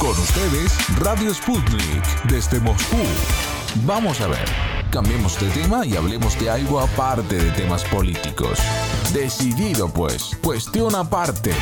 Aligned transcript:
Con 0.00 0.10
ustedes, 0.10 0.76
Radio 0.98 1.32
Sputnik, 1.32 2.22
desde 2.28 2.60
Moscú. 2.60 2.98
Vamos 3.84 4.20
a 4.20 4.28
ver, 4.28 4.44
cambiemos 4.90 5.40
de 5.40 5.48
tema 5.50 5.84
y 5.84 5.96
hablemos 5.96 6.38
de 6.38 6.50
algo 6.50 6.80
aparte 6.80 7.36
de 7.36 7.50
temas 7.52 7.84
políticos. 7.84 8.58
Decidido 9.12 9.88
pues, 9.92 10.36
cuestión 10.42 10.94
aparte. 10.94 11.52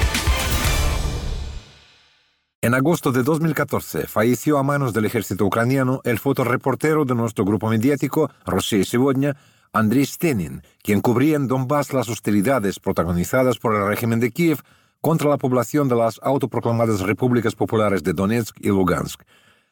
En 2.65 2.73
agosto 2.73 3.13
de 3.13 3.23
2014 3.23 4.07
falleció 4.07 4.59
a 4.59 4.63
manos 4.63 4.95
del 4.95 5.05
ejército 5.05 5.45
ucraniano 5.45 6.01
el 6.05 6.19
fotoreportero 6.19 7.05
de 7.05 7.15
nuestro 7.15 7.45
grupo 7.45 7.69
mediático, 7.69 8.31
Rossiya 8.47 8.85
Сегодня, 8.85 9.37
Andriy 9.75 10.07
Stenin, 10.07 10.63
quien 10.83 11.01
cubría 11.01 11.37
en 11.37 11.47
Donbass 11.47 11.93
las 11.93 12.09
hostilidades 12.09 12.81
protagonizadas 12.81 13.59
por 13.59 13.75
el 13.75 13.87
régimen 13.87 14.19
de 14.19 14.31
Kiev 14.31 14.61
contra 15.02 15.30
la 15.30 15.38
población 15.38 15.88
de 15.88 15.96
las 15.96 16.20
autoproclamadas 16.24 17.02
repúblicas 17.02 17.56
populares 17.56 18.04
de 18.04 18.14
Donetsk 18.14 18.58
y 18.60 18.68
Lugansk. 18.68 19.22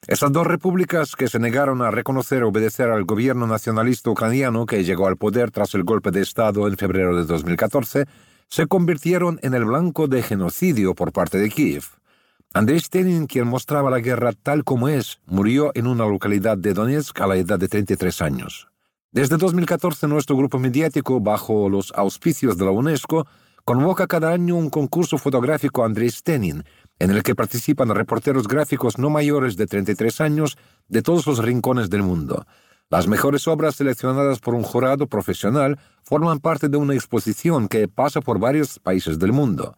Esas 0.08 0.32
dos 0.32 0.46
repúblicas 0.46 1.16
que 1.16 1.28
se 1.28 1.40
negaron 1.40 1.82
a 1.82 1.92
reconocer 1.92 2.40
y 2.40 2.46
obedecer 2.46 2.90
al 2.90 3.04
gobierno 3.04 3.48
nacionalista 3.48 4.10
ucraniano 4.10 4.66
que 4.66 4.84
llegó 4.84 5.08
al 5.08 5.18
poder 5.18 5.52
tras 5.52 5.74
el 5.74 5.84
golpe 5.84 6.12
de 6.12 6.22
Estado 6.22 6.68
en 6.68 6.78
febrero 6.78 7.16
de 7.18 7.26
2014, 7.26 8.06
se 8.48 8.68
convirtieron 8.68 9.40
en 9.42 9.54
el 9.54 9.66
blanco 9.66 10.08
de 10.08 10.24
genocidio 10.24 10.96
por 10.96 11.12
parte 11.12 11.38
de 11.38 11.50
Kiev. 11.50 11.84
Andrei 12.54 12.80
Stenin, 12.80 13.28
quien 13.28 13.48
mostraba 13.48 13.92
la 13.92 14.00
guerra 14.00 14.32
tal 14.32 14.64
como 14.64 14.88
es, 14.88 15.20
murió 15.26 15.72
en 15.76 15.88
una 15.88 16.06
localidad 16.06 16.58
de 16.58 16.73
Donetsk 16.73 17.20
a 17.20 17.28
la 17.28 17.36
edad 17.36 17.59
de 17.59 17.68
33 17.68 18.22
años. 18.22 18.68
Desde 19.12 19.38
2014, 19.38 20.08
nuestro 20.08 20.38
grupo 20.38 20.59
mediático, 20.59 21.20
bajo 21.20 21.70
los 21.70 21.92
auspicios 21.96 22.58
de 22.58 22.66
la 22.66 22.72
UNESCO, 22.72 23.28
convoca 23.68 24.08
cada 24.08 24.32
año 24.32 24.56
un 24.56 24.70
concurso 24.70 25.18
fotográfico 25.18 25.84
Andrés 25.84 26.20
Stenin, 26.20 26.64
en 27.00 27.12
el 27.12 27.22
que 27.22 27.36
participan 27.36 27.94
reporteros 27.94 28.48
gráficos 28.48 28.98
no 28.98 29.10
mayores 29.10 29.58
de 29.58 29.68
33 29.68 30.22
años 30.22 30.58
de 30.88 31.02
todos 31.02 31.28
los 31.28 31.40
rincones 31.40 31.90
del 31.90 32.02
mundo. 32.02 32.46
Las 32.90 33.09
mejores 33.09 33.46
obras 33.46 33.76
seleccionadas 33.76 34.40
por 34.40 34.56
un 34.56 34.64
jurado 34.64 35.08
profesional 35.08 35.78
forman 36.02 36.40
parte 36.40 36.70
de 36.70 36.78
una 36.78 36.94
exposición 36.94 37.68
que 37.68 37.90
pasa 37.90 38.22
por 38.22 38.40
varios 38.40 38.80
países 38.80 39.20
del 39.20 39.34
mundo. 39.34 39.76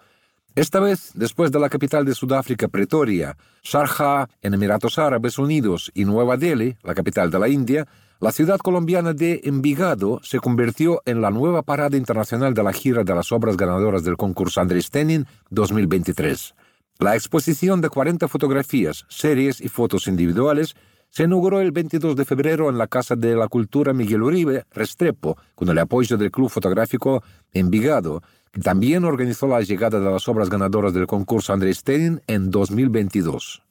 Esta 0.54 0.80
vez, 0.80 1.10
después 1.16 1.52
de 1.52 1.60
la 1.60 1.70
capital 1.70 2.06
de 2.06 2.14
Sudáfrica, 2.14 2.68
Pretoria, 2.68 3.38
Sharjah, 3.64 4.28
en 4.44 4.54
Emiratos 4.54 5.00
Árabes 5.00 5.40
Unidos 5.40 5.90
y 5.96 6.06
Nueva 6.06 6.38
Delhi, 6.38 6.78
la 6.84 6.94
capital 6.94 7.32
de 7.32 7.40
la 7.40 7.50
India, 7.50 7.88
la 8.20 8.34
ciudad 8.34 8.60
colombiana 8.60 9.14
de 9.14 9.40
Envigado 9.46 10.20
se 10.24 10.40
convirtió 10.40 11.02
en 11.06 11.22
la 11.22 11.32
nueva 11.32 11.62
parada 11.62 11.96
internacional 11.96 12.54
de 12.54 12.64
la 12.64 12.74
gira 12.74 13.06
de 13.06 13.16
las 13.16 13.32
obras 13.32 13.56
ganadoras 13.56 14.04
del 14.04 14.18
concurso 14.18 14.60
Andrés 14.60 14.90
Tenin 14.90 15.26
2023. 15.52 16.54
La 17.00 17.16
exposición 17.16 17.80
de 17.80 17.88
40 17.88 18.28
fotografías, 18.28 19.06
series 19.08 19.62
y 19.62 19.70
fotos 19.70 20.08
individuales 20.08 20.76
se 21.10 21.24
inauguró 21.24 21.62
el 21.62 21.72
22 21.72 22.18
de 22.18 22.26
febrero 22.26 22.70
en 22.70 22.78
la 22.78 22.88
Casa 22.88 23.16
de 23.16 23.36
la 23.38 23.48
Cultura 23.48 23.94
Miguel 23.94 24.22
Uribe, 24.22 24.66
Restrepo, 24.72 25.38
con 25.56 25.70
el 25.70 25.80
apoyo 25.80 26.18
del 26.18 26.30
Club 26.30 26.50
Fotográfico 26.50 27.24
Envigado, 27.54 28.22
que 28.52 28.60
también 28.60 29.06
organizó 29.06 29.48
la 29.48 29.62
llegada 29.62 29.98
de 29.98 30.12
las 30.12 30.28
obras 30.28 30.50
ganadoras 30.50 30.94
del 30.94 31.08
concurso 31.08 31.54
Andrés 31.54 31.84
Tenin 31.84 32.22
en 32.28 32.52
2022. 32.52 33.69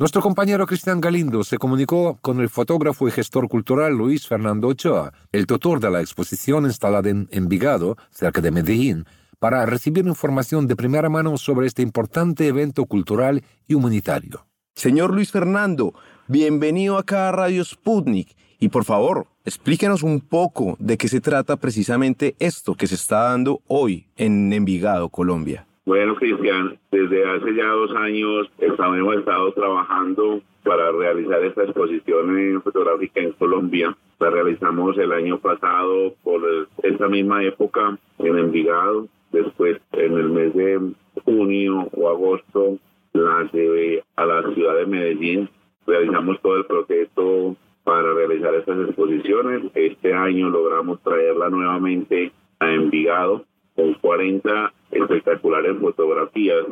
Nuestro 0.00 0.22
compañero 0.22 0.66
Cristian 0.66 0.98
Galindo 0.98 1.44
se 1.44 1.58
comunicó 1.58 2.16
con 2.22 2.40
el 2.40 2.48
fotógrafo 2.48 3.06
y 3.06 3.10
gestor 3.10 3.50
cultural 3.50 3.92
Luis 3.92 4.26
Fernando 4.26 4.68
Ochoa, 4.68 5.12
el 5.30 5.46
tutor 5.46 5.78
de 5.78 5.90
la 5.90 6.00
exposición 6.00 6.64
instalada 6.64 7.10
en 7.10 7.28
Envigado, 7.30 7.98
cerca 8.08 8.40
de 8.40 8.50
Medellín, 8.50 9.04
para 9.38 9.66
recibir 9.66 10.06
información 10.06 10.66
de 10.66 10.74
primera 10.74 11.10
mano 11.10 11.36
sobre 11.36 11.66
este 11.66 11.82
importante 11.82 12.46
evento 12.46 12.86
cultural 12.86 13.44
y 13.68 13.74
humanitario. 13.74 14.46
Señor 14.74 15.12
Luis 15.12 15.32
Fernando, 15.32 15.92
bienvenido 16.28 16.96
acá 16.96 17.28
a 17.28 17.32
Radio 17.32 17.62
Sputnik 17.62 18.34
y 18.58 18.70
por 18.70 18.86
favor, 18.86 19.26
explíquenos 19.44 20.02
un 20.02 20.20
poco 20.20 20.76
de 20.78 20.96
qué 20.96 21.08
se 21.08 21.20
trata 21.20 21.56
precisamente 21.56 22.36
esto 22.38 22.74
que 22.74 22.86
se 22.86 22.94
está 22.94 23.24
dando 23.24 23.60
hoy 23.66 24.06
en 24.16 24.50
Envigado, 24.54 25.10
Colombia. 25.10 25.66
Bueno, 25.86 26.14
Cristian, 26.14 26.78
desde 26.92 27.24
hace 27.24 27.54
ya 27.54 27.68
dos 27.68 27.94
años 27.96 28.50
hemos 28.58 29.16
estado 29.16 29.52
trabajando 29.52 30.42
para 30.62 30.92
realizar 30.92 31.42
esta 31.42 31.64
exposición 31.64 32.60
fotográfica 32.62 33.20
en 33.20 33.32
Colombia. 33.32 33.96
La 34.18 34.28
realizamos 34.28 34.98
el 34.98 35.10
año 35.10 35.38
pasado 35.38 36.14
por 36.22 36.42
esta 36.82 37.08
misma 37.08 37.42
época 37.44 37.98
en 38.18 38.38
Envigado. 38.38 39.08
Después, 39.32 39.80
en 39.92 40.18
el 40.18 40.28
mes 40.28 40.54
de 40.54 40.92
junio 41.24 41.88
o 41.92 42.08
agosto, 42.10 42.78
la 43.14 43.48
llevé 43.50 44.04
a 44.16 44.26
la 44.26 44.42
ciudad 44.52 44.76
de 44.76 44.86
Medellín. 44.86 45.48
Realizamos 45.86 46.40
todo 46.42 46.58
el 46.58 46.66
proceso 46.66 47.56
para 47.84 48.12
realizar 48.12 48.54
estas 48.54 48.86
exposiciones. 48.86 49.62
Este 49.74 50.12
año 50.12 50.50
logramos 50.50 51.00
traerla 51.02 51.48
nuevamente 51.48 52.32
a 52.58 52.70
Envigado 52.70 53.46
con 53.74 53.94
40 53.94 54.72
espectaculares 54.90 55.76
fotografías 55.80 56.66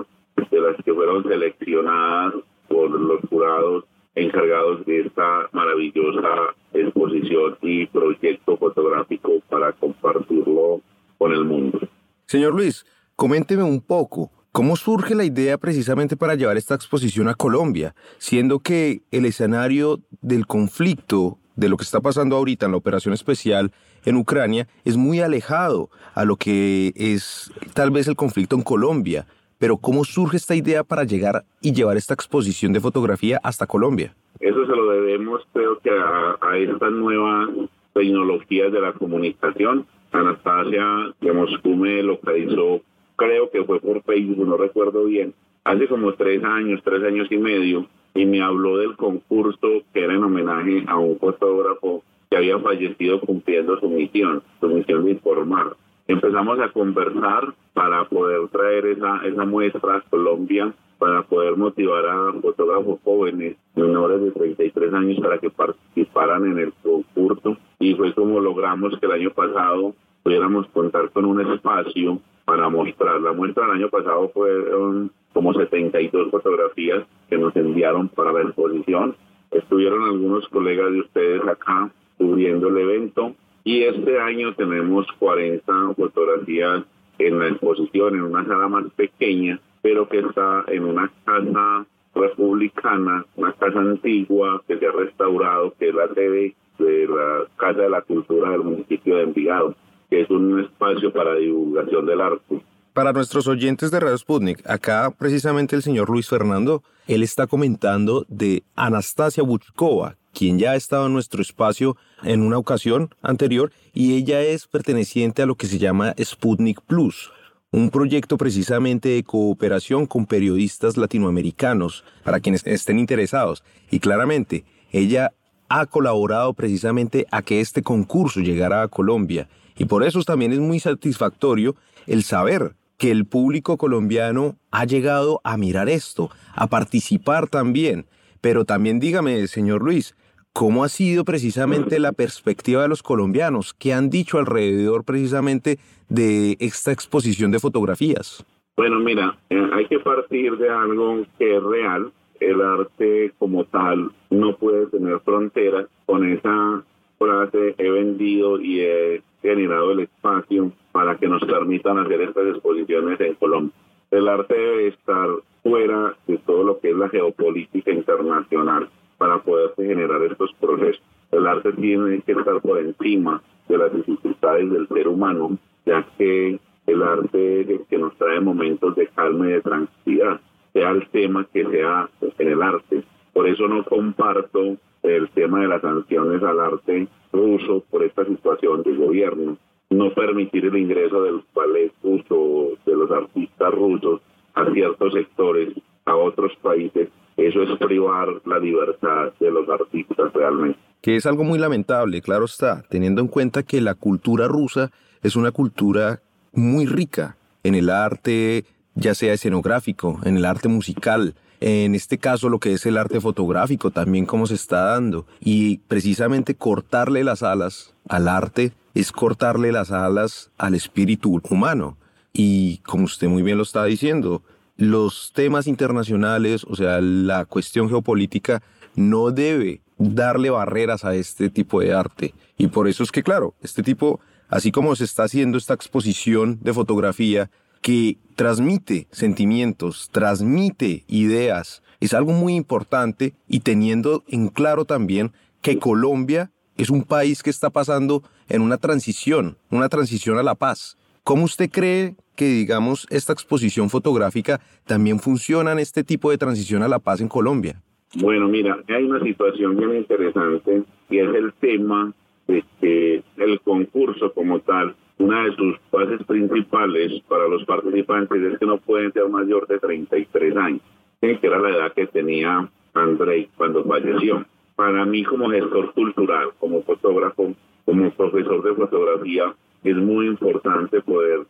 de 0.51 0.61
las 0.61 0.77
que 0.85 0.95
fueron 0.95 1.23
seleccionadas 1.25 2.35
por 2.69 2.91
los 2.91 3.21
jurados 3.29 3.85
encargados 4.15 4.85
de 4.87 5.01
esta 5.01 5.49
maravillosa 5.53 6.55
exposición 6.73 7.57
y 7.63 7.87
proyecto 7.87 8.57
fotográfico 8.57 9.41
para 9.49 9.73
compartirlo 9.73 10.81
con 11.19 11.33
el 11.33 11.45
mundo. 11.45 11.81
Señor 12.27 12.55
Luis, 12.55 12.85
coménteme 13.17 13.63
un 13.63 13.81
poco, 13.81 14.31
¿cómo 14.53 14.77
surge 14.77 15.15
la 15.15 15.25
idea 15.25 15.57
precisamente 15.59 16.17
para 16.17 16.35
llevar 16.35 16.57
esta 16.57 16.75
exposición 16.75 17.29
a 17.29 17.35
Colombia, 17.35 17.95
siendo 18.19 18.59
que 18.59 19.03
el 19.11 19.25
escenario 19.25 20.01
del 20.21 20.47
conflicto 20.47 21.39
de 21.57 21.69
lo 21.69 21.77
que 21.77 21.85
está 21.85 22.01
pasando 22.01 22.37
ahorita 22.37 22.67
en 22.67 22.73
la 22.73 22.79
operación 22.79 23.15
especial 23.15 23.73
en 24.09 24.17
Ucrania 24.17 24.67
es 24.85 24.97
muy 24.97 25.21
alejado 25.21 25.91
a 26.15 26.25
lo 26.25 26.37
que 26.37 26.93
es 26.97 27.53
tal 27.75 27.91
vez 27.91 28.09
el 28.09 28.17
conflicto 28.17 28.57
en 28.57 28.63
Colombia. 28.63 29.27
Pero 29.59 29.77
¿cómo 29.77 30.05
surge 30.05 30.37
esta 30.37 30.55
idea 30.55 30.85
para 30.85 31.05
llegar 31.05 31.45
y 31.61 31.73
llevar 31.73 31.97
esta 31.97 32.15
exposición 32.15 32.73
de 32.73 32.81
fotografía 32.81 33.41
hasta 33.43 33.67
Colombia? 33.67 34.15
Eso 34.39 34.65
se 34.67 34.73
lo 34.73 34.91
debemos, 34.93 35.43
creo 35.53 35.79
que 35.81 35.91
a, 35.91 36.39
a 36.41 36.57
estas 36.57 36.93
nuevas 36.93 37.49
tecnologías 37.93 38.73
de 38.73 38.81
la 38.81 38.93
comunicación. 38.93 39.87
Anastasia 40.13 41.13
de 41.21 41.33
Moscú 41.33 41.75
me 41.75 42.03
localizó, 42.03 42.81
creo 43.17 43.51
que 43.51 43.65
fue 43.65 43.81
por 43.81 44.03
Facebook, 44.05 44.47
no 44.47 44.57
recuerdo 44.57 45.05
bien, 45.05 45.35
hace 45.65 45.87
como 45.89 46.15
tres 46.15 46.43
años, 46.45 46.81
tres 46.83 47.03
años 47.03 47.27
y 47.31 47.37
medio, 47.37 47.87
y 48.15 48.25
me 48.25 48.41
habló 48.41 48.79
del 48.79 48.97
concurso 48.97 49.83
que 49.93 50.05
era 50.05 50.15
en 50.15 50.25
homenaje 50.25 50.85
a 50.87 50.97
un 50.97 51.19
fotógrafo 51.19 52.03
que 52.31 52.37
había 52.37 52.59
fallecido 52.59 53.21
cumpliendo 53.21 53.79
su 53.81 53.89
misión, 53.89 54.43
su 54.61 54.69
misión 54.69 55.05
de 55.05 55.13
informar. 55.13 55.77
Empezamos 56.07 56.59
a 56.61 56.71
conversar 56.71 57.55
para 57.75 58.05
poder 58.05 58.49
traer 58.49 58.87
esa, 58.87 59.21
esa 59.27 59.45
muestra 59.45 59.97
a 59.97 60.01
Colombia, 60.09 60.73
para 60.99 61.23
poder 61.23 61.57
motivar 61.57 62.07
a 62.07 62.33
fotógrafos 62.41 62.99
jóvenes 63.05 63.57
menores 63.77 64.21
de 64.21 64.31
33 64.33 64.95
años 64.95 65.21
para 65.21 65.39
que 65.39 65.51
participaran 65.51 66.47
en 66.47 66.59
el 66.59 66.73
concurso. 66.83 67.57
Y 67.79 67.95
fue 67.95 68.13
como 68.15 68.41
logramos 68.41 68.99
que 68.99 69.07
el 69.07 69.13
año 69.13 69.31
pasado 69.31 69.95
pudiéramos 70.23 70.67
contar 70.69 71.11
con 71.11 71.25
un 71.25 71.41
espacio 71.41 72.21
para 72.45 72.69
mostrar. 72.69 73.21
La 73.21 73.33
muestra 73.33 73.67
del 73.67 73.77
año 73.77 73.91
pasado 73.91 74.31
fueron 74.31 75.13
como 75.33 75.53
72 75.55 76.31
fotografías 76.31 77.05
que 77.29 77.39
nos 77.39 77.55
enviaron 77.55 78.09
para 78.09 78.33
la 78.33 78.43
exposición. 78.43 79.15
Estuvieron 79.51 80.03
algunos 80.05 80.49
colegas 80.49 80.91
de 80.91 81.01
ustedes 81.01 81.47
acá 81.47 81.93
cubriendo 82.19 82.69
el 82.69 82.79
evento 82.79 83.35
y 83.65 83.85
este 83.85 84.19
año 84.19 84.55
tenemos 84.55 85.07
40 85.19 85.95
fotografías 85.95 86.85
en 87.19 87.39
la 87.39 87.49
exposición 87.49 88.15
en 88.15 88.23
una 88.23 88.47
sala 88.47 88.69
más 88.69 88.85
pequeña, 88.97 89.61
pero 89.83 90.09
que 90.09 90.21
está 90.21 90.65
en 90.69 90.85
una 90.85 91.11
casa 91.25 91.87
republicana, 92.15 93.27
una 93.37 93.53
casa 93.53 93.81
antigua 93.81 94.63
que 94.67 94.79
se 94.79 94.87
ha 94.87 94.93
restaurado, 94.93 95.75
que 95.79 95.89
es 95.89 95.95
la 95.95 96.09
sede 96.15 96.55
de 96.79 97.09
la 97.09 97.47
Casa 97.57 97.81
de 97.81 97.91
la 97.91 98.03
Cultura 98.03 98.51
del 98.53 98.63
municipio 98.63 99.17
de 99.17 99.25
Envigado, 99.25 99.75
que 100.09 100.23
es 100.23 100.31
un 100.31 100.61
espacio 100.61 101.13
para 101.13 101.35
divulgación 101.35 102.07
del 102.07 102.21
arte. 102.21 102.63
Para 102.95 103.13
nuestros 103.13 103.47
oyentes 103.47 103.91
de 103.91 104.01
Radio 104.01 104.17
Sputnik, 104.17 104.69
acá 104.69 105.13
precisamente 105.17 105.77
el 105.77 105.83
señor 105.83 106.09
Luis 106.09 106.29
Fernando, 106.29 106.83
él 107.07 107.23
está 107.23 107.47
comentando 107.47 108.25
de 108.29 108.63
Anastasia 108.75 109.43
Buchkova, 109.43 110.17
quien 110.39 110.57
ya 110.57 110.71
ha 110.71 110.77
estado 110.77 111.07
en 111.07 111.13
nuestro 111.13 111.43
espacio 111.43 111.97
en 112.23 112.43
una 112.43 112.59
ocasión 112.59 113.13
anterior 113.23 113.73
y 113.93 114.15
ella 114.15 114.41
es 114.41 114.69
perteneciente 114.69 115.43
a 115.43 115.47
lo 115.47 115.57
que 115.57 115.67
se 115.67 115.79
llama 115.79 116.15
Sputnik 116.23 116.81
Plus, 116.83 117.33
un 117.73 117.91
proyecto 117.91 118.39
precisamente 118.39 119.09
de 119.09 119.25
cooperación 119.25 120.07
con 120.07 120.27
periodistas 120.27 120.97
latinoamericanos 120.97 122.05
para 122.23 122.39
quienes 122.39 122.65
estén 122.69 123.01
interesados. 123.01 123.65
Y 123.91 123.99
claramente, 123.99 124.65
ella 124.93 125.33
ha 125.69 125.87
colaborado 125.87 126.55
precisamente 126.55 127.27
a 127.33 127.43
que 127.43 127.61
este 127.61 127.83
concurso 127.83 128.39
llegara 128.39 128.83
a 128.83 128.89
Colombia 128.89 129.49
y 129.77 129.87
por 129.87 130.05
eso 130.05 130.23
también 130.23 130.53
es 130.53 130.61
muy 130.61 130.79
satisfactorio 130.79 131.75
el 132.07 132.23
saber 132.23 132.77
que 132.97 133.11
el 133.11 133.27
público 133.27 133.77
colombiano 133.77 134.57
ha 134.71 134.85
llegado 134.85 135.41
a 135.43 135.57
mirar 135.57 135.89
esto, 135.89 136.31
a 136.55 136.69
participar 136.69 137.49
también. 137.49 138.07
Pero 138.41 138.65
también 138.65 139.01
dígame, 139.01 139.45
señor 139.49 139.83
Luis, 139.83 140.15
¿cómo 140.59 140.83
ha 140.83 140.89
sido 140.89 141.25
precisamente 141.25 142.01
la 142.01 142.11
perspectiva 142.11 142.83
de 142.83 142.89
los 142.89 143.05
colombianos? 143.05 143.75
¿Qué 143.75 143.93
han 143.93 144.11
dicho 144.11 144.39
alrededor 144.39 145.05
precisamente 145.05 145.79
de 146.09 146.57
esta 146.59 146.91
exposición 146.91 147.53
de 147.53 147.61
fotografías? 147.61 148.45
Bueno, 148.77 148.99
mira, 148.99 149.39
eh, 149.51 149.71
hay 149.73 149.87
que 149.87 150.01
partir 150.01 150.57
de 150.59 150.69
algo 150.69 151.25
que 151.39 151.59
es 151.59 151.63
real. 151.63 152.11
El 152.41 152.61
arte 152.61 153.33
como 153.39 153.67
tal 153.67 154.11
no 154.31 154.57
puede 154.57 154.87
tener 154.87 155.21
fronteras. 155.21 155.87
Con 156.07 156.29
esa 156.29 156.83
frase 157.19 157.77
he 157.79 157.91
vendido 157.91 158.61
y 158.61 158.81
he 158.81 159.23
generado 159.41 159.93
el 159.93 160.01
espacio 160.01 160.73
para 160.91 161.17
que 161.19 161.29
nos 161.29 161.45
permitan 161.45 161.99
hacer 161.99 162.21
estas 162.21 162.49
exposiciones 162.49 163.21
en 163.21 163.35
Colombia. 163.35 163.77
El 164.11 164.27
arte 164.27 164.55
debe 164.55 164.89
estar 164.89 165.29
fuera 165.63 166.17
de 166.27 166.39
todo 166.39 166.65
lo 166.65 166.81
que 166.81 166.91
es 166.91 166.97
la 166.97 167.09
geopolítica 167.11 167.93
internacional 167.93 168.89
para 169.19 169.39
poder 169.39 169.75
generar 169.77 170.23
estos 170.23 170.53
procesos. 170.61 171.03
El 171.31 171.47
arte 171.47 171.73
tiene 171.73 172.23
que 172.23 172.33
estar 172.33 172.61
por 172.63 172.79
encima 172.79 173.43
de 173.69 173.79
las 173.79 173.93
dificultades 173.93 174.71
del 174.71 174.89
ser 174.89 175.09
humano, 175.09 175.59
ya 175.85 176.07
que 176.17 176.59
el 176.87 177.03
arte 177.03 177.61
es 177.61 177.69
el 177.69 177.85
que 177.91 177.99
nos 177.99 178.17
trae 178.17 178.41
momentos 178.41 178.97
de 178.97 179.09
calma 179.09 179.47
y 179.47 179.53
de 179.53 179.61
tranquilidad, 179.61 180.41
sea 180.73 180.91
el 180.91 181.07
tema 181.09 181.47
que 181.53 181.65
sea 181.67 182.09
en 182.39 182.49
el 182.49 182.63
arte. 182.63 183.03
Por 183.35 183.47
eso 183.47 183.69
no 183.69 183.85
comparto 183.85 184.77
el 185.03 185.29
tema 185.31 185.61
de 185.61 185.69
las 185.69 185.83
sanciones 185.83 186.43
al 186.43 186.61
arte 186.61 187.09
ruso 187.33 187.85
por 187.91 188.03
esta 188.05 188.25
situación 188.25 188.83
del 188.83 188.97
gobierno. 188.97 189.59
No 189.91 190.13
permitir 190.13 190.65
el 190.67 190.77
ingreso 190.77 191.23
del 191.23 191.43
ballet 191.55 191.93
ruso, 192.03 192.79
de 192.85 192.97
los 192.97 193.11
artistas 193.11 193.73
rusos 193.73 194.21
a 194.55 194.71
ciertos 194.73 195.13
sectores, 195.13 195.75
a 196.05 196.17
otros 196.17 196.53
países, 196.63 197.09
eso 197.39 197.63
es 197.63 197.79
privar 197.79 198.29
la 198.45 198.59
libertad 198.59 199.33
de 199.39 199.51
los 199.51 199.69
artistas 199.69 200.33
realmente. 200.35 200.79
Que 201.01 201.17
es 201.17 201.27
algo 201.27 201.45
muy 201.45 201.59
lamentable, 201.59 202.21
claro 202.21 202.45
está, 202.45 202.83
teniendo 202.91 203.21
en 203.21 203.29
cuenta 203.29 203.63
que 203.63 203.81
la 203.81 203.95
cultura 203.95 204.49
rusa 204.49 204.91
es 205.23 205.37
una 205.37 205.53
cultura 205.53 206.21
muy 206.53 206.87
rica 206.87 207.37
en 207.63 207.75
el 207.75 207.91
arte, 207.91 208.65
ya 208.95 209.15
sea 209.15 209.33
escenográfico, 209.33 210.19
en 210.25 210.37
el 210.37 210.45
arte 210.45 210.69
musical, 210.69 211.35
en 211.61 211.95
este 211.95 212.19
caso 212.19 212.49
lo 212.49 212.59
que 212.59 212.73
es 212.73 212.87
el 212.87 212.97
arte 212.97 213.21
fotográfico 213.21 213.91
también 213.91 214.27
cómo 214.27 214.47
se 214.47 214.55
está 214.55 214.83
dando 214.85 215.27
y 215.41 215.79
precisamente 215.89 216.55
cortarle 216.55 217.25
las 217.25 217.43
alas 217.43 217.95
al 218.09 218.29
arte 218.29 218.73
es 218.95 219.11
cortarle 219.11 219.73
las 219.73 219.91
alas 219.91 220.51
al 220.57 220.75
espíritu 220.75 221.41
humano 221.51 221.97
y 222.33 222.79
como 222.79 223.05
usted 223.05 223.29
muy 223.29 223.43
bien 223.43 223.57
lo 223.57 223.65
está 223.65 223.85
diciendo 223.85 224.43
los 224.79 225.33
temas 225.35 225.67
internacionales 225.67 226.65
o 226.65 226.75
sea 226.75 227.03
la 227.03 227.45
cuestión 227.45 227.91
geopolítica 227.91 228.63
no 228.97 229.31
debe 229.31 229.83
darle 229.99 230.49
barreras 230.49 231.05
a 231.05 231.15
este 231.15 231.51
tipo 231.51 231.81
de 231.81 231.93
arte 231.93 232.35
y 232.57 232.69
por 232.69 232.89
eso 232.89 233.03
es 233.03 233.13
que 233.13 233.23
claro 233.23 233.55
este 233.61 233.83
tipo 233.83 234.21
así 234.49 234.73
como 234.73 234.97
se 234.97 235.05
está 235.05 235.25
haciendo 235.25 235.59
esta 235.59 235.75
exposición 235.75 236.59
de 236.63 236.73
fotografía 236.73 237.51
que 237.81 238.19
transmite 238.35 239.07
sentimientos, 239.11 240.09
transmite 240.13 241.05
ideas, 241.07 241.83
es 242.01 242.15
algo 242.15 242.33
muy 242.33 242.55
importante 242.55 243.35
y 243.49 243.61
teniendo 243.61 244.25
en 244.29 244.49
claro 244.49 244.85
también 244.85 245.33
que 245.61 245.79
Colombia 245.79 246.51
es 246.77 246.91
un 246.91 247.03
país 247.03 247.43
que 247.43 247.51
está 247.51 247.71
pasando 247.71 248.23
en 248.49 248.63
una 248.63 248.79
transición, 248.79 249.59
una 249.71 249.89
transición 249.89 250.39
a 250.39 250.43
la 250.43 250.55
paz. 250.55 250.97
¿Cómo 251.25 251.45
usted 251.45 251.71
cree 251.71 252.15
que, 252.39 252.45
digamos, 252.47 253.09
esta 253.11 253.33
exposición 253.33 253.91
fotográfica 253.91 254.61
también 254.87 255.19
funciona 255.19 255.73
en 255.73 255.81
este 255.81 256.05
tipo 256.05 256.31
de 256.31 256.39
transición 256.39 256.85
a 256.85 256.89
la 256.89 257.01
paz 257.01 257.21
en 257.21 257.29
Colombia? 257.29 257.83
Bueno, 258.15 258.47
mira, 258.49 258.79
hay 258.89 259.05
una 259.05 259.21
situación 259.21 259.77
bien 259.77 259.97
interesante 259.97 260.85
y 261.11 261.19
es 261.19 261.35
el 261.35 261.53
tema 261.55 262.15
de 262.47 262.65
que 262.81 263.23
el 263.37 263.61
concurso 263.61 264.33
como 264.33 264.61
tal, 264.61 264.95
una 265.19 265.45
de 265.45 265.57
sus 265.57 265.77
bases 265.91 266.25
principales 266.27 267.21
para 267.29 267.49
los 267.49 267.65
participantes 267.65 268.41
es 268.41 268.59
que 268.61 268.67
no 268.67 268.79
pueden 268.79 269.13
ser 269.13 269.29
mayor 269.29 269.67
de 269.67 269.81
33 269.81 270.57
años, 270.57 270.83
que 271.21 271.39
era 271.43 271.59
la 271.59 271.71
edad 271.71 271.93
que 271.93 272.07
tenía 272.07 272.71
Andrei 272.95 273.51
cuando 273.57 273.85
falleció. 273.85 274.47
Para 274.77 275.05
mí 275.05 275.25
como 275.25 275.51
gestor 275.51 275.93
cultural, 275.93 276.51
como 276.61 276.83
fotógrafo, 276.83 277.53
como 277.85 278.11
profesor 278.13 278.63
de 278.63 278.75
fotografía, 278.75 279.53
es 279.85 279.97
muy 279.97 280.27
importante 280.27 281.01
poder 281.03 281.47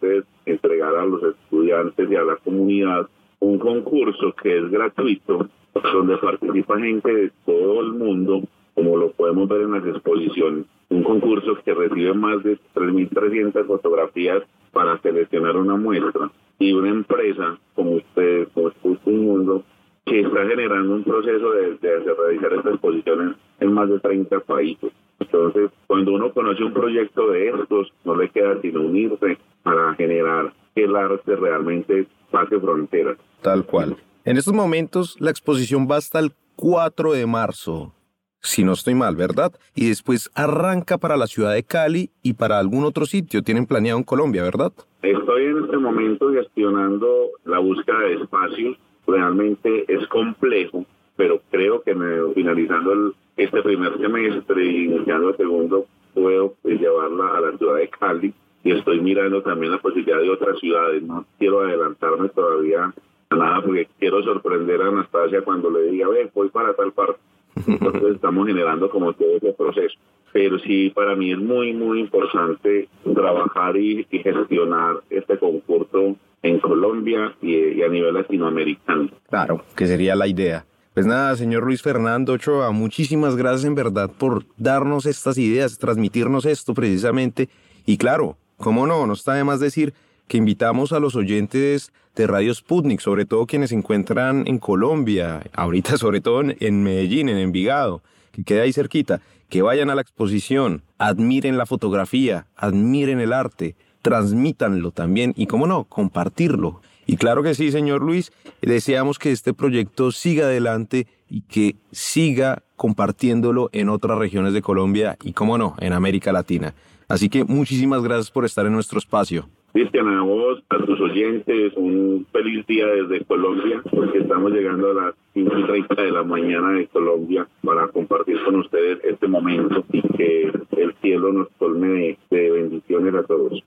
entregar 0.47 0.95
a 0.97 1.07
los 1.07 1.23
estudiantes 1.23 2.11
y 2.11 2.15
a 2.15 2.23
la 2.23 2.37
comunidad 2.37 3.09
un 3.41 3.59
concurso 3.59 4.35
que 4.43 4.59
es 4.59 4.71
gratuito, 4.71 5.49
donde 5.75 6.17
participa 6.19 6.79
gente 6.79 7.13
de 7.13 7.33
todo 7.45 7.81
el 7.81 7.93
mundo 7.93 8.43
como 8.79 8.97
lo 8.97 9.11
podemos 9.11 9.49
ver 9.49 9.63
en 9.63 9.73
las 9.73 9.85
exposiciones, 9.87 10.65
un 10.91 11.03
concurso 11.03 11.59
que 11.65 11.75
recibe 11.75 12.15
más 12.15 12.45
de 12.45 12.57
3.300 12.77 13.67
fotografías 13.67 14.45
para 14.73 15.01
seleccionar 15.03 15.57
una 15.57 15.77
muestra 15.77 16.31
y 16.61 16.73
una 16.73 16.91
empresa 16.91 17.59
como 17.75 17.97
ustedes, 17.97 18.47
como 18.55 18.71
un 19.05 19.25
Mundo, 19.25 19.65
que 20.05 20.21
está 20.21 20.47
generando 20.47 20.95
un 20.95 21.03
proceso 21.03 21.51
de, 21.51 21.75
de 21.79 22.15
realizar 22.15 22.53
estas 22.53 22.75
exposiciones 22.75 23.37
en 23.59 23.73
más 23.73 23.89
de 23.89 23.99
30 23.99 24.41
países. 24.41 24.93
Entonces, 25.31 25.71
cuando 25.87 26.13
uno 26.13 26.33
conoce 26.33 26.65
un 26.65 26.73
proyecto 26.73 27.31
de 27.31 27.49
estos, 27.49 27.93
no 28.05 28.17
le 28.17 28.31
queda 28.31 28.61
sino 28.63 28.81
unirse 28.81 29.39
para 29.63 29.95
generar 29.95 30.53
que 30.75 30.85
el 30.85 30.97
arte 30.97 31.37
realmente 31.37 32.07
pase 32.31 32.59
fronteras. 32.59 33.19
Tal 33.43 33.65
cual. 33.65 33.97
En 34.25 34.37
estos 34.37 34.55
momentos, 34.55 35.17
la 35.21 35.31
exposición 35.31 35.87
va 35.91 35.97
hasta 35.97 36.19
el 36.19 36.33
4 36.57 37.13
de 37.13 37.27
marzo 37.27 37.93
si 38.41 38.65
no 38.65 38.73
estoy 38.73 38.95
mal, 38.95 39.17
¿verdad? 39.17 39.53
Y 39.75 39.89
después 39.89 40.31
arranca 40.35 40.99
para 40.99 41.17
la 41.17 41.27
ciudad 41.27 41.55
de 41.55 41.65
Cali 41.65 42.11
y 42.23 42.35
para 42.35 42.59
algún 42.59 42.85
otro 42.85 43.05
sitio. 43.07 43.43
Tienen 43.43 43.67
planeado 43.67 43.99
en 43.99 44.05
Colombia, 44.05 44.43
¿verdad? 44.43 44.73
Estoy 45.03 45.45
en 45.45 45.65
este 45.65 45.77
momento 45.77 46.33
gestionando 46.33 47.31
la 47.45 47.59
búsqueda 47.59 48.01
de 48.01 48.15
espacios. 48.15 48.77
Realmente 49.07 49.85
es 49.89 50.07
complejo, 50.09 50.85
pero 51.17 51.41
creo 51.51 51.83
que 51.83 51.97
finalizando 52.35 53.15
este 53.39 53.63
primer 53.63 53.97
semestre 53.99 54.65
y 54.65 54.85
iniciando 54.87 55.31
el 55.31 55.37
segundo, 55.37 55.87
puedo 56.13 56.55
pues, 56.61 56.81
llevarla 56.81 57.37
a 57.37 57.41
la 57.41 57.57
ciudad 57.57 57.77
de 57.77 57.89
Cali. 57.89 58.35
Y 58.65 58.73
estoy 58.73 59.01
mirando 59.01 59.41
también 59.43 59.73
la 59.73 59.79
posibilidad 59.79 60.21
de 60.21 60.31
otras 60.31 60.59
ciudades. 60.59 61.03
No 61.03 61.25
quiero 61.39 61.61
adelantarme 61.61 62.29
todavía 62.31 62.93
a 63.31 63.37
nada 63.37 63.63
porque 63.63 63.89
quiero 63.99 64.23
sorprender 64.23 64.83
a 64.83 64.89
Anastasia 64.89 65.43
cuando 65.43 65.71
le 65.71 65.91
diga, 65.91 66.09
ve, 66.09 66.31
voy 66.35 66.49
para 66.49 66.75
tal 66.75 66.93
parte. 66.93 67.21
Entonces 67.67 68.17
estamos 68.17 68.47
generando 68.47 68.91
como 68.91 69.13
todo 69.13 69.37
ese 69.37 69.53
proceso. 69.53 69.99
Pero 70.33 70.59
sí, 70.59 70.91
para 70.91 71.15
mí 71.15 71.33
es 71.33 71.39
muy, 71.39 71.73
muy 71.73 72.01
importante 72.01 72.89
trabajar 73.15 73.77
y, 73.77 74.05
gestionar 74.11 74.97
este 75.11 75.39
concurso 75.39 76.17
en 76.43 76.59
Colombia 76.59 77.35
y, 77.41 77.83
a 77.83 77.89
nivel 77.89 78.15
latinoamericano. 78.15 79.09
Claro, 79.29 79.63
que 79.77 79.87
sería 79.87 80.15
la 80.15 80.27
idea. 80.27 80.65
Pues 80.99 81.07
nada, 81.07 81.37
señor 81.37 81.63
Luis 81.63 81.81
Fernando 81.81 82.33
Ochoa, 82.33 82.73
muchísimas 82.73 83.37
gracias 83.37 83.67
en 83.67 83.77
verdad 83.77 84.11
por 84.11 84.45
darnos 84.57 85.07
estas 85.07 85.39
ideas, 85.39 85.79
transmitirnos 85.79 86.45
esto 86.45 86.75
precisamente. 86.75 87.49
Y 87.87 87.99
claro, 87.99 88.37
cómo 88.57 88.85
no, 88.85 89.07
no 89.07 89.13
está 89.13 89.35
de 89.35 89.45
más 89.45 89.61
decir 89.61 89.95
que 90.27 90.39
invitamos 90.39 90.93
a 90.93 90.99
los 90.99 91.15
oyentes 91.15 91.93
de 92.17 92.27
Radio 92.27 92.53
Sputnik, 92.53 92.99
sobre 92.99 93.27
todo 93.27 93.47
quienes 93.47 93.71
se 93.71 93.77
encuentran 93.77 94.43
en 94.49 94.59
Colombia, 94.59 95.45
ahorita 95.53 95.97
sobre 95.99 96.21
todo 96.21 96.43
en 96.43 96.83
Medellín, 96.83 97.29
en 97.29 97.39
Envigado, 97.39 98.03
que 98.33 98.43
queda 98.43 98.63
ahí 98.63 98.73
cerquita, 98.73 99.21
que 99.49 99.63
vayan 99.63 99.91
a 99.91 99.95
la 99.95 100.03
exposición, 100.03 100.83
admiren 100.99 101.59
la 101.59 101.67
fotografía, 101.67 102.49
admiren 102.57 103.21
el 103.21 103.33
arte, 103.33 103.77
transmítanlo 104.03 104.91
también 104.91 105.33
y, 105.37 105.47
cómo 105.47 105.69
no, 105.69 105.85
compartirlo. 105.85 106.81
Y 107.11 107.17
claro 107.17 107.43
que 107.43 107.55
sí, 107.55 107.73
señor 107.73 108.03
Luis, 108.03 108.31
deseamos 108.61 109.19
que 109.19 109.33
este 109.33 109.55
proyecto 109.55 110.13
siga 110.13 110.45
adelante 110.45 111.07
y 111.27 111.41
que 111.41 111.77
siga 111.91 112.63
compartiéndolo 112.77 113.71
en 113.73 113.89
otras 113.89 114.19
regiones 114.19 114.53
de 114.53 114.61
Colombia 114.61 115.17
y, 115.25 115.33
cómo 115.33 115.57
no, 115.57 115.75
en 115.81 115.95
América 115.95 116.33
Latina. 116.33 116.75
Así 117.09 117.31
que 117.31 117.45
muchísimas 117.45 118.03
gracias 118.03 118.31
por 118.31 118.45
estar 118.45 118.67
en 118.67 118.75
nuestro 118.75 118.99
espacio. 118.99 119.49
Cristian, 119.73 120.07
a 120.09 120.23
vos, 120.23 120.63
a 120.69 120.77
tus 120.85 121.01
oyentes, 121.01 121.73
un 121.77 122.27
feliz 122.31 122.67
día 122.67 122.87
desde 122.87 123.25
Colombia, 123.25 123.83
porque 123.91 124.19
estamos 124.19 124.53
llegando 124.53 124.91
a 124.91 124.95
las 124.95 125.15
5 125.33 125.59
y 125.61 125.67
30 125.67 126.03
de 126.03 126.13
la 126.13 126.25
mañana 126.25 126.73
de 126.73 126.89
Colombia 126.89 127.49
para 127.65 127.89
compartir 127.89 128.37
con 128.45 128.57
ustedes 128.57 128.99
este 129.05 129.29
momento 129.29 129.83
y 129.93 130.03
que 130.15 130.53
el 130.77 130.95
cielo 131.01 131.33
nos 131.33 131.49
colme 131.59 132.19
de 132.29 132.51
bendiciones 132.51 133.15
a 133.15 133.23
todos. 133.23 133.65